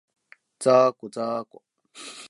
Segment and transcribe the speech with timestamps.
[0.57, 1.61] ざーこ、ざーこ